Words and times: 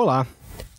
Olá, 0.00 0.24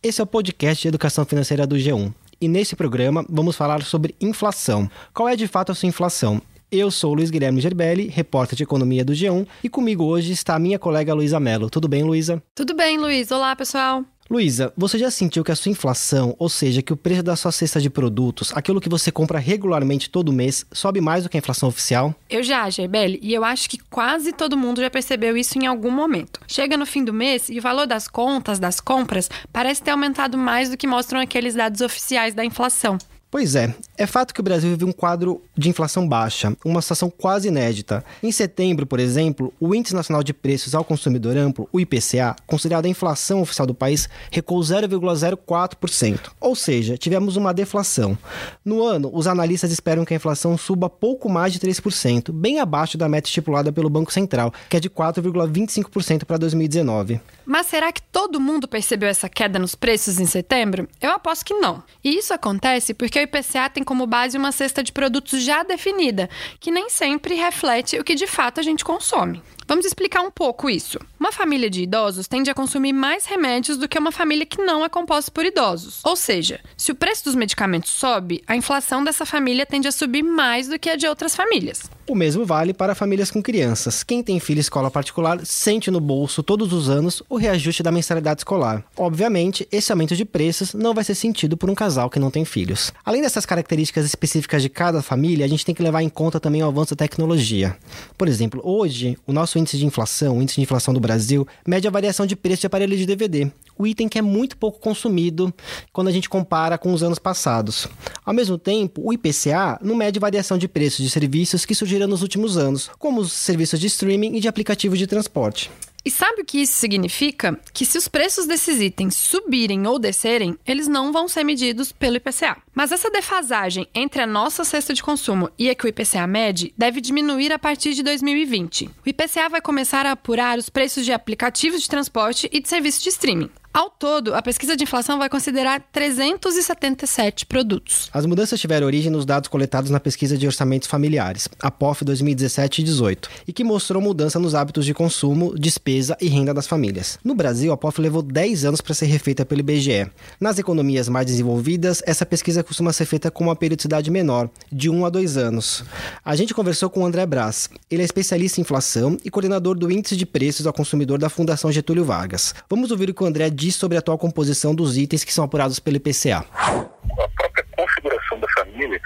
esse 0.00 0.20
é 0.20 0.24
o 0.24 0.26
podcast 0.28 0.80
de 0.80 0.86
educação 0.86 1.24
financeira 1.24 1.66
do 1.66 1.74
G1 1.74 2.14
e 2.40 2.46
nesse 2.46 2.76
programa 2.76 3.26
vamos 3.28 3.56
falar 3.56 3.82
sobre 3.82 4.14
inflação. 4.20 4.88
Qual 5.12 5.28
é 5.28 5.34
de 5.34 5.48
fato 5.48 5.72
a 5.72 5.74
sua 5.74 5.88
inflação? 5.88 6.40
Eu 6.70 6.88
sou 6.88 7.14
Luiz 7.14 7.28
Guilherme 7.28 7.60
Gerbelli, 7.60 8.06
repórter 8.06 8.56
de 8.56 8.62
economia 8.62 9.04
do 9.04 9.12
G1, 9.12 9.44
e 9.64 9.68
comigo 9.68 10.04
hoje 10.04 10.30
está 10.30 10.54
a 10.54 10.58
minha 10.60 10.78
colega 10.78 11.14
Luísa 11.14 11.40
Mello. 11.40 11.68
Tudo 11.68 11.88
bem, 11.88 12.04
Luísa? 12.04 12.40
Tudo 12.54 12.76
bem, 12.76 12.96
Luiz. 12.96 13.32
Olá, 13.32 13.56
pessoal. 13.56 14.04
Luísa, 14.30 14.74
você 14.76 14.98
já 14.98 15.10
sentiu 15.10 15.42
que 15.42 15.50
a 15.50 15.56
sua 15.56 15.72
inflação, 15.72 16.36
ou 16.38 16.50
seja, 16.50 16.82
que 16.82 16.92
o 16.92 16.96
preço 16.96 17.22
da 17.22 17.34
sua 17.34 17.50
cesta 17.50 17.80
de 17.80 17.88
produtos, 17.88 18.52
aquilo 18.54 18.78
que 18.78 18.88
você 18.88 19.10
compra 19.10 19.38
regularmente 19.38 20.10
todo 20.10 20.30
mês, 20.30 20.66
sobe 20.70 21.00
mais 21.00 21.22
do 21.22 21.30
que 21.30 21.38
a 21.38 21.40
inflação 21.40 21.70
oficial? 21.70 22.14
Eu 22.28 22.42
já, 22.42 22.68
Gerbelli, 22.68 23.18
e 23.22 23.32
eu 23.32 23.42
acho 23.42 23.70
que 23.70 23.78
quase 23.78 24.32
todo 24.32 24.54
mundo 24.54 24.82
já 24.82 24.90
percebeu 24.90 25.34
isso 25.34 25.58
em 25.58 25.66
algum 25.66 25.90
momento. 25.90 26.40
Chega 26.46 26.76
no 26.76 26.84
fim 26.84 27.02
do 27.02 27.12
mês 27.12 27.48
e 27.48 27.58
o 27.58 27.62
valor 27.62 27.86
das 27.86 28.06
contas, 28.06 28.58
das 28.58 28.80
compras, 28.80 29.30
parece 29.50 29.82
ter 29.82 29.92
aumentado 29.92 30.36
mais 30.36 30.68
do 30.68 30.76
que 30.76 30.86
mostram 30.86 31.20
aqueles 31.20 31.54
dados 31.54 31.80
oficiais 31.80 32.34
da 32.34 32.44
inflação. 32.44 32.98
Pois 33.30 33.54
é, 33.54 33.74
é 33.98 34.06
fato 34.06 34.32
que 34.32 34.40
o 34.40 34.42
Brasil 34.42 34.70
vive 34.70 34.86
um 34.86 34.92
quadro 34.92 35.42
de 35.54 35.68
inflação 35.68 36.08
baixa, 36.08 36.56
uma 36.64 36.80
situação 36.80 37.10
quase 37.10 37.48
inédita. 37.48 38.02
Em 38.22 38.32
setembro, 38.32 38.86
por 38.86 38.98
exemplo, 38.98 39.52
o 39.60 39.74
Índice 39.74 39.94
Nacional 39.94 40.22
de 40.22 40.32
Preços 40.32 40.74
ao 40.74 40.82
Consumidor 40.82 41.36
Amplo, 41.36 41.68
o 41.70 41.78
IPCA, 41.78 42.34
considerado 42.46 42.86
a 42.86 42.88
inflação 42.88 43.42
oficial 43.42 43.66
do 43.66 43.74
país, 43.74 44.08
recuou 44.30 44.62
0,04%. 44.62 46.30
Ou 46.40 46.56
seja, 46.56 46.96
tivemos 46.96 47.36
uma 47.36 47.52
deflação. 47.52 48.16
No 48.64 48.82
ano, 48.82 49.10
os 49.12 49.26
analistas 49.26 49.72
esperam 49.72 50.06
que 50.06 50.14
a 50.14 50.16
inflação 50.16 50.56
suba 50.56 50.88
pouco 50.88 51.28
mais 51.28 51.52
de 51.52 51.58
3%, 51.58 52.32
bem 52.32 52.60
abaixo 52.60 52.96
da 52.96 53.10
meta 53.10 53.28
estipulada 53.28 53.70
pelo 53.70 53.90
Banco 53.90 54.10
Central, 54.10 54.54
que 54.70 54.78
é 54.78 54.80
de 54.80 54.88
4,25% 54.88 56.24
para 56.24 56.38
2019. 56.38 57.20
Mas 57.44 57.66
será 57.66 57.92
que 57.92 58.00
todo 58.00 58.40
mundo 58.40 58.66
percebeu 58.66 59.08
essa 59.08 59.28
queda 59.28 59.58
nos 59.58 59.74
preços 59.74 60.18
em 60.18 60.26
setembro? 60.26 60.88
Eu 60.98 61.10
aposto 61.10 61.44
que 61.44 61.54
não. 61.54 61.82
E 62.02 62.16
isso 62.16 62.32
acontece 62.32 62.94
porque 62.94 63.17
porque 63.18 63.38
o 63.38 63.40
IPCA 63.40 63.70
tem 63.70 63.82
como 63.82 64.06
base 64.06 64.36
uma 64.36 64.52
cesta 64.52 64.82
de 64.82 64.92
produtos 64.92 65.42
já 65.42 65.62
definida, 65.62 66.28
que 66.60 66.70
nem 66.70 66.88
sempre 66.88 67.34
reflete 67.34 67.98
o 67.98 68.04
que 68.04 68.14
de 68.14 68.26
fato 68.26 68.60
a 68.60 68.62
gente 68.62 68.84
consome. 68.84 69.42
Vamos 69.68 69.84
explicar 69.84 70.22
um 70.22 70.30
pouco 70.30 70.70
isso. 70.70 70.98
Uma 71.20 71.30
família 71.30 71.68
de 71.68 71.82
idosos 71.82 72.26
tende 72.26 72.48
a 72.48 72.54
consumir 72.54 72.94
mais 72.94 73.26
remédios 73.26 73.76
do 73.76 73.86
que 73.86 73.98
uma 73.98 74.10
família 74.10 74.46
que 74.46 74.62
não 74.62 74.82
é 74.82 74.88
composta 74.88 75.30
por 75.30 75.44
idosos. 75.44 76.00
Ou 76.04 76.16
seja, 76.16 76.58
se 76.74 76.90
o 76.90 76.94
preço 76.94 77.24
dos 77.24 77.34
medicamentos 77.34 77.90
sobe, 77.90 78.42
a 78.46 78.56
inflação 78.56 79.04
dessa 79.04 79.26
família 79.26 79.66
tende 79.66 79.86
a 79.86 79.92
subir 79.92 80.22
mais 80.22 80.68
do 80.68 80.78
que 80.78 80.88
a 80.88 80.96
de 80.96 81.06
outras 81.06 81.36
famílias. 81.36 81.82
O 82.08 82.14
mesmo 82.14 82.46
vale 82.46 82.72
para 82.72 82.94
famílias 82.94 83.30
com 83.30 83.42
crianças. 83.42 84.02
Quem 84.02 84.22
tem 84.22 84.40
filho 84.40 84.56
em 84.56 84.60
escola 84.60 84.90
particular 84.90 85.44
sente 85.44 85.90
no 85.90 86.00
bolso 86.00 86.42
todos 86.42 86.72
os 86.72 86.88
anos 86.88 87.22
o 87.28 87.36
reajuste 87.36 87.82
da 87.82 87.92
mensalidade 87.92 88.40
escolar. 88.40 88.82
Obviamente, 88.96 89.68
esse 89.70 89.92
aumento 89.92 90.16
de 90.16 90.24
preços 90.24 90.72
não 90.72 90.94
vai 90.94 91.04
ser 91.04 91.14
sentido 91.14 91.54
por 91.54 91.68
um 91.68 91.74
casal 91.74 92.08
que 92.08 92.18
não 92.18 92.30
tem 92.30 92.46
filhos. 92.46 92.94
Além 93.04 93.20
dessas 93.20 93.44
características 93.44 94.06
específicas 94.06 94.62
de 94.62 94.70
cada 94.70 95.02
família, 95.02 95.44
a 95.44 95.48
gente 95.48 95.66
tem 95.66 95.74
que 95.74 95.82
levar 95.82 96.02
em 96.02 96.08
conta 96.08 96.40
também 96.40 96.62
o 96.62 96.66
avanço 96.68 96.94
da 96.94 97.04
tecnologia. 97.04 97.76
Por 98.16 98.26
exemplo, 98.26 98.62
hoje, 98.64 99.18
o 99.26 99.32
nosso 99.34 99.57
índice 99.58 99.76
de 99.76 99.84
inflação, 99.84 100.38
o 100.38 100.42
índice 100.42 100.56
de 100.56 100.62
inflação 100.62 100.94
do 100.94 101.00
Brasil, 101.00 101.46
mede 101.66 101.86
a 101.86 101.90
variação 101.90 102.24
de 102.24 102.36
preço 102.36 102.62
de 102.62 102.66
aparelho 102.66 102.96
de 102.96 103.04
DVD. 103.04 103.50
O 103.76 103.86
item 103.86 104.08
que 104.08 104.18
é 104.18 104.22
muito 104.22 104.56
pouco 104.56 104.80
consumido 104.80 105.52
quando 105.92 106.08
a 106.08 106.12
gente 106.12 106.28
compara 106.28 106.78
com 106.78 106.92
os 106.92 107.02
anos 107.02 107.18
passados. 107.18 107.86
Ao 108.24 108.34
mesmo 108.34 108.56
tempo, 108.58 109.02
o 109.04 109.12
IPCA 109.12 109.78
não 109.82 109.94
mede 109.94 110.18
variação 110.18 110.56
de 110.56 110.66
preços 110.66 111.04
de 111.04 111.10
serviços 111.10 111.64
que 111.64 111.74
surgiram 111.74 112.06
nos 112.06 112.22
últimos 112.22 112.56
anos, 112.56 112.90
como 112.98 113.20
os 113.20 113.32
serviços 113.32 113.78
de 113.78 113.86
streaming 113.86 114.36
e 114.36 114.40
de 114.40 114.48
aplicativos 114.48 114.98
de 114.98 115.06
transporte. 115.06 115.70
E 116.08 116.10
sabe 116.10 116.40
o 116.40 116.44
que 116.46 116.62
isso 116.62 116.72
significa? 116.72 117.60
Que 117.70 117.84
se 117.84 117.98
os 117.98 118.08
preços 118.08 118.46
desses 118.46 118.80
itens 118.80 119.14
subirem 119.14 119.86
ou 119.86 119.98
descerem, 119.98 120.58
eles 120.66 120.88
não 120.88 121.12
vão 121.12 121.28
ser 121.28 121.44
medidos 121.44 121.92
pelo 121.92 122.16
IPCA. 122.16 122.56
Mas 122.74 122.92
essa 122.92 123.10
defasagem 123.10 123.86
entre 123.94 124.22
a 124.22 124.26
nossa 124.26 124.64
cesta 124.64 124.94
de 124.94 125.02
consumo 125.02 125.50
e 125.58 125.68
a 125.68 125.74
que 125.74 125.84
o 125.84 125.88
IPCA 125.88 126.26
mede 126.26 126.72
deve 126.78 127.02
diminuir 127.02 127.52
a 127.52 127.58
partir 127.58 127.92
de 127.92 128.02
2020. 128.02 128.86
O 129.04 129.08
IPCA 129.10 129.50
vai 129.50 129.60
começar 129.60 130.06
a 130.06 130.12
apurar 130.12 130.56
os 130.56 130.70
preços 130.70 131.04
de 131.04 131.12
aplicativos 131.12 131.82
de 131.82 131.90
transporte 131.90 132.48
e 132.50 132.58
de 132.58 132.70
serviços 132.70 133.02
de 133.02 133.10
streaming. 133.10 133.50
Ao 133.78 133.88
todo, 133.88 134.34
a 134.34 134.42
pesquisa 134.42 134.76
de 134.76 134.82
inflação 134.82 135.18
vai 135.18 135.28
considerar 135.28 135.80
377 135.92 137.46
produtos. 137.46 138.10
As 138.12 138.26
mudanças 138.26 138.58
tiveram 138.58 138.88
origem 138.88 139.08
nos 139.08 139.24
dados 139.24 139.48
coletados 139.48 139.88
na 139.88 140.00
pesquisa 140.00 140.36
de 140.36 140.48
orçamentos 140.48 140.88
familiares, 140.88 141.48
a 141.62 141.70
POF 141.70 142.04
2017 142.04 142.80
e 142.80 142.84
18, 142.84 143.30
e 143.46 143.52
que 143.52 143.62
mostrou 143.62 144.02
mudança 144.02 144.40
nos 144.40 144.52
hábitos 144.52 144.84
de 144.84 144.92
consumo, 144.92 145.56
despesa 145.56 146.16
e 146.20 146.26
renda 146.26 146.52
das 146.52 146.66
famílias. 146.66 147.20
No 147.22 147.36
Brasil, 147.36 147.70
a 147.70 147.76
POF 147.76 148.00
levou 148.00 148.20
10 148.20 148.64
anos 148.64 148.80
para 148.80 148.94
ser 148.94 149.06
refeita 149.06 149.46
pelo 149.46 149.60
IBGE. 149.60 150.10
Nas 150.40 150.58
economias 150.58 151.08
mais 151.08 151.26
desenvolvidas, 151.26 152.02
essa 152.04 152.26
pesquisa 152.26 152.64
costuma 152.64 152.92
ser 152.92 153.04
feita 153.04 153.30
com 153.30 153.44
uma 153.44 153.54
periodicidade 153.54 154.10
menor, 154.10 154.50
de 154.72 154.90
1 154.90 155.06
a 155.06 155.08
2 155.08 155.36
anos. 155.36 155.84
A 156.24 156.34
gente 156.34 156.52
conversou 156.52 156.90
com 156.90 157.02
o 157.02 157.06
André 157.06 157.24
Brás. 157.26 157.70
Ele 157.88 158.02
é 158.02 158.04
especialista 158.04 158.60
em 158.60 158.62
inflação 158.62 159.16
e 159.24 159.30
coordenador 159.30 159.78
do 159.78 159.88
Índice 159.88 160.16
de 160.16 160.26
Preços 160.26 160.66
ao 160.66 160.72
Consumidor 160.72 161.20
da 161.20 161.28
Fundação 161.28 161.70
Getúlio 161.70 162.04
Vargas. 162.04 162.56
Vamos 162.68 162.90
ouvir 162.90 163.10
o 163.10 163.14
que 163.14 163.22
o 163.22 163.26
André 163.26 163.48
diz 163.48 163.67
sobre 163.76 163.96
a 163.96 164.00
atual 164.00 164.18
composição 164.18 164.74
dos 164.74 164.96
itens 164.96 165.24
que 165.24 165.32
são 165.32 165.44
apurados 165.44 165.78
pelo 165.78 165.96
IPCA. 165.96 166.44
A 166.54 167.28
própria 167.36 167.64
configuração 167.76 168.40
da 168.40 168.48
família 168.50 169.00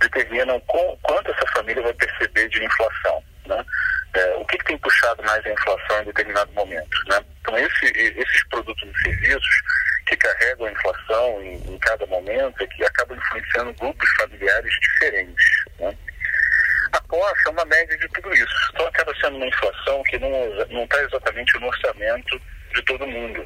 determina 0.00 0.60
quanto 0.66 1.30
essa 1.30 1.46
família 1.54 1.82
vai 1.82 1.94
perceber 1.94 2.48
de 2.48 2.64
inflação. 2.64 3.22
Né? 3.46 3.64
É, 4.14 4.34
o 4.36 4.44
que, 4.44 4.58
que, 4.58 4.64
tem 4.64 4.78
puxado 4.78 5.22
mais 5.24 5.44
a 5.44 5.50
inflação 5.50 6.02
em 6.02 6.04
determinado 6.04 6.52
momento. 6.52 6.98
Né? 7.08 7.24
Então, 7.40 7.58
esse, 7.58 7.86
esses 7.86 8.48
produtos 8.48 8.88
e 8.88 9.02
serviços 9.02 9.62
que 10.06 10.16
carregam 10.16 10.66
a 10.66 10.72
inflação 10.72 11.42
em, 11.42 11.74
em, 11.74 11.78
cada 11.78 12.06
momento 12.06 12.62
é 12.62 12.66
que 12.66 12.84
acabam 12.84 13.16
influenciando 13.16 13.72
grupos 13.74 14.08
familiares 14.20 14.72
diferentes. 14.80 15.44
Né? 15.78 15.96
A 16.92 17.00
POS 17.00 17.46
é 17.46 17.50
uma 17.50 17.64
média 17.64 17.96
de 17.96 18.08
tudo 18.08 18.34
isso. 18.34 18.70
Então, 18.74 18.86
acaba 18.86 19.14
sendo 19.20 19.36
uma 19.36 19.46
inflação 19.46 20.02
que 20.04 20.18
não 20.18 20.84
está 20.84 21.02
exatamente 21.02 21.58
no 21.58 21.68
orçamento 21.68 22.40
de 22.74 22.82
todo 22.82 23.06
mundo 23.06 23.41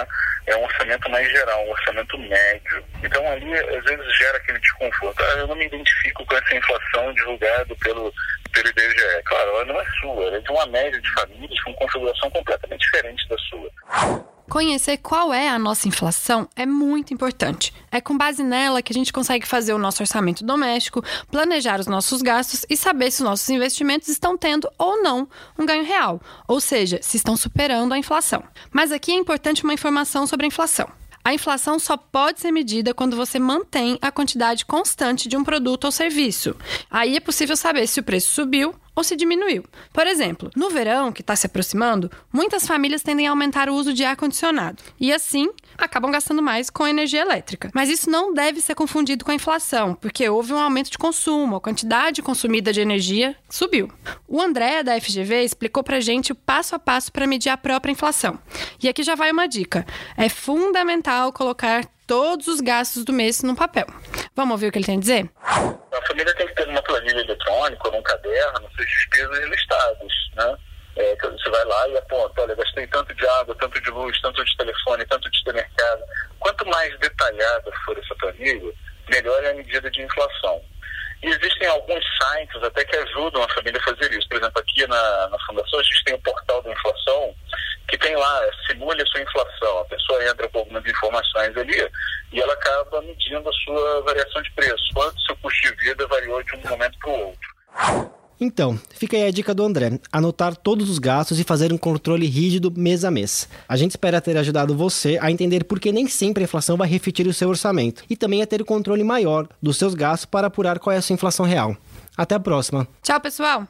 né? 0.00 0.06
É 0.46 0.56
um 0.56 0.64
orçamento 0.64 1.10
mais 1.10 1.30
geral, 1.30 1.64
um 1.64 1.70
orçamento 1.70 2.18
médio. 2.18 2.84
Então 3.02 3.26
ali 3.30 3.52
às 3.54 3.84
vezes 3.84 4.18
gera 4.18 4.36
aquele 4.36 4.58
desconforto. 4.58 5.22
Ah, 5.22 5.38
eu 5.38 5.46
não 5.46 5.56
me 5.56 5.66
identifico 5.66 6.24
com 6.26 6.36
essa 6.36 6.54
inflação 6.54 7.14
divulgada 7.14 7.74
pelo, 7.76 8.12
pelo 8.52 8.68
IBGE. 8.68 9.22
Claro, 9.24 9.50
ela 9.50 9.64
não 9.64 9.80
é 9.80 9.84
sua, 10.00 10.24
ela 10.26 10.36
é 10.36 10.40
de 10.40 10.50
uma 10.50 10.66
média 10.66 11.00
de 11.00 11.10
famílias 11.12 11.62
com 11.62 11.74
configuração 11.74 12.30
completamente 12.30 12.80
diferente 12.80 13.28
da 13.28 13.36
sua. 13.38 14.33
Conhecer 14.54 14.98
qual 14.98 15.34
é 15.34 15.48
a 15.48 15.58
nossa 15.58 15.88
inflação 15.88 16.48
é 16.54 16.64
muito 16.64 17.12
importante. 17.12 17.74
É 17.90 18.00
com 18.00 18.16
base 18.16 18.44
nela 18.44 18.82
que 18.82 18.92
a 18.92 18.94
gente 18.94 19.12
consegue 19.12 19.48
fazer 19.48 19.74
o 19.74 19.78
nosso 19.78 20.00
orçamento 20.00 20.44
doméstico, 20.44 21.02
planejar 21.28 21.80
os 21.80 21.88
nossos 21.88 22.22
gastos 22.22 22.64
e 22.70 22.76
saber 22.76 23.10
se 23.10 23.20
os 23.20 23.28
nossos 23.28 23.48
investimentos 23.48 24.06
estão 24.06 24.38
tendo 24.38 24.70
ou 24.78 25.02
não 25.02 25.28
um 25.58 25.66
ganho 25.66 25.84
real, 25.84 26.20
ou 26.46 26.60
seja, 26.60 27.00
se 27.02 27.16
estão 27.16 27.36
superando 27.36 27.94
a 27.94 27.98
inflação. 27.98 28.44
Mas 28.70 28.92
aqui 28.92 29.10
é 29.10 29.16
importante 29.16 29.64
uma 29.64 29.74
informação 29.74 30.24
sobre 30.24 30.46
a 30.46 30.46
inflação. 30.46 30.88
A 31.24 31.34
inflação 31.34 31.80
só 31.80 31.96
pode 31.96 32.38
ser 32.38 32.52
medida 32.52 32.94
quando 32.94 33.16
você 33.16 33.40
mantém 33.40 33.98
a 34.00 34.12
quantidade 34.12 34.64
constante 34.64 35.28
de 35.28 35.36
um 35.36 35.42
produto 35.42 35.86
ou 35.86 35.90
serviço. 35.90 36.54
Aí 36.88 37.16
é 37.16 37.20
possível 37.20 37.56
saber 37.56 37.88
se 37.88 37.98
o 37.98 38.04
preço 38.04 38.28
subiu 38.28 38.72
ou 38.94 39.02
se 39.02 39.16
diminuiu. 39.16 39.64
Por 39.92 40.06
exemplo, 40.06 40.50
no 40.54 40.70
verão, 40.70 41.12
que 41.12 41.20
está 41.20 41.34
se 41.34 41.46
aproximando, 41.46 42.10
muitas 42.32 42.66
famílias 42.66 43.02
tendem 43.02 43.26
a 43.26 43.30
aumentar 43.30 43.68
o 43.68 43.74
uso 43.74 43.92
de 43.92 44.04
ar-condicionado 44.04 44.82
e, 44.98 45.12
assim, 45.12 45.50
acabam 45.76 46.10
gastando 46.10 46.42
mais 46.42 46.70
com 46.70 46.86
energia 46.86 47.20
elétrica. 47.20 47.70
Mas 47.74 47.88
isso 47.88 48.08
não 48.08 48.32
deve 48.32 48.60
ser 48.60 48.74
confundido 48.74 49.24
com 49.24 49.30
a 49.30 49.34
inflação, 49.34 49.94
porque 49.94 50.28
houve 50.28 50.52
um 50.52 50.58
aumento 50.58 50.90
de 50.90 50.98
consumo, 50.98 51.56
a 51.56 51.60
quantidade 51.60 52.22
consumida 52.22 52.72
de 52.72 52.80
energia 52.80 53.36
subiu. 53.48 53.90
O 54.28 54.40
André, 54.40 54.82
da 54.82 55.00
FGV, 55.00 55.44
explicou 55.44 55.82
para 55.82 56.00
gente 56.00 56.32
o 56.32 56.34
passo 56.34 56.74
a 56.74 56.78
passo 56.78 57.12
para 57.12 57.26
medir 57.26 57.50
a 57.50 57.56
própria 57.56 57.92
inflação. 57.92 58.38
E 58.82 58.88
aqui 58.88 59.02
já 59.02 59.14
vai 59.14 59.30
uma 59.30 59.46
dica: 59.46 59.86
é 60.16 60.28
fundamental 60.28 61.32
colocar 61.32 61.84
todos 62.06 62.48
os 62.48 62.60
gastos 62.60 63.04
do 63.04 63.12
mês 63.12 63.42
no 63.42 63.56
papel. 63.56 63.86
Vamos 64.34 64.52
ouvir 64.52 64.68
o 64.68 64.72
que 64.72 64.78
ele 64.78 64.86
tem 64.86 64.96
a 64.96 65.00
dizer? 65.00 65.30
Família 66.14 66.34
tem 66.36 66.46
que 66.46 66.54
ter 66.54 66.68
uma 66.68 66.82
planilha 66.82 67.20
eletrônica, 67.22 67.90
num 67.90 68.02
caderno, 68.02 68.70
seus 68.76 68.88
despesas 68.88 69.50
listados, 69.50 70.30
né? 70.36 70.56
É, 70.94 71.16
você 71.16 71.50
vai 71.50 71.64
lá 71.64 71.88
e 71.88 71.98
aponta, 71.98 72.42
olha, 72.42 72.54
gastei 72.54 72.86
tanto 72.86 73.12
de 73.16 73.26
água, 73.26 73.56
tanto 73.58 73.80
de 73.80 73.90
luz, 73.90 74.20
tanto 74.20 74.44
de 74.44 74.56
telefone, 74.56 75.04
tanto 75.06 75.28
de 75.28 75.38
supermercado. 75.38 76.04
Quanto 76.38 76.64
mais 76.66 76.96
detalhada 77.00 77.72
for 77.84 77.98
essa 77.98 78.14
planilha, 78.14 78.72
melhor 79.10 79.42
é 79.42 79.50
a 79.50 79.54
medida 79.54 79.90
de 79.90 80.02
inflação. 80.02 80.62
E 81.20 81.26
existem 81.30 81.66
alguns 81.66 82.04
sites 82.16 82.62
até 82.62 82.84
que 82.84 82.96
ajudam 82.96 83.42
a 83.42 83.48
família 83.48 83.80
a 83.80 83.84
fazer 83.84 84.12
isso. 84.12 84.28
Por 84.28 84.38
exemplo, 84.38 84.60
aqui 84.60 84.86
na, 84.86 85.28
na 85.30 85.38
Fundação 85.46 85.80
a 85.80 85.82
gente 85.82 86.04
tem 86.04 86.14
o 86.14 86.22
portal 86.22 86.62
da 86.62 86.70
inflação, 86.70 87.34
que 87.88 87.98
tem 87.98 88.14
lá, 88.14 88.42
simule 88.68 89.02
a 89.02 89.06
sua 89.06 89.20
inflação. 89.20 89.80
A 89.80 89.84
pessoa 89.86 90.24
entra 90.24 90.48
com 90.48 90.58
algumas 90.60 90.86
informações 90.86 91.56
ali 91.56 91.90
e 92.32 92.40
ela 92.40 92.52
acaba 92.52 93.02
medindo 93.02 93.48
a 93.48 93.52
sua 93.52 94.02
variação 94.02 94.42
de 94.42 94.50
preço, 94.52 94.84
quanto 94.92 95.20
seu 95.22 95.36
custo 95.36 95.60
de 95.62 95.84
vida 95.84 96.06
variou 96.06 96.42
de 96.42 96.56
um 96.56 96.68
momento 96.68 96.98
para 96.98 97.10
o 97.10 97.26
outro. 97.26 97.54
Então, 98.40 98.78
fica 98.90 99.16
aí 99.16 99.26
a 99.26 99.30
dica 99.30 99.54
do 99.54 99.64
André: 99.64 99.98
anotar 100.12 100.56
todos 100.56 100.90
os 100.90 100.98
gastos 100.98 101.38
e 101.38 101.44
fazer 101.44 101.72
um 101.72 101.78
controle 101.78 102.26
rígido 102.26 102.70
mês 102.70 103.04
a 103.04 103.10
mês. 103.10 103.48
A 103.68 103.76
gente 103.76 103.92
espera 103.92 104.20
ter 104.20 104.36
ajudado 104.36 104.76
você 104.76 105.18
a 105.20 105.30
entender 105.30 105.64
por 105.64 105.78
que 105.78 105.92
nem 105.92 106.08
sempre 106.08 106.42
a 106.42 106.46
inflação 106.46 106.76
vai 106.76 106.88
refletir 106.88 107.26
o 107.26 107.32
seu 107.34 107.48
orçamento 107.48 108.04
e 108.10 108.16
também 108.16 108.42
a 108.42 108.46
ter 108.46 108.60
o 108.60 108.64
um 108.64 108.66
controle 108.66 109.04
maior 109.04 109.48
dos 109.62 109.76
seus 109.76 109.94
gastos 109.94 110.26
para 110.26 110.48
apurar 110.48 110.78
qual 110.78 110.92
é 110.92 110.98
a 110.98 111.02
sua 111.02 111.14
inflação 111.14 111.46
real. 111.46 111.76
Até 112.16 112.34
a 112.34 112.40
próxima. 112.40 112.86
Tchau, 113.02 113.20
pessoal! 113.20 113.66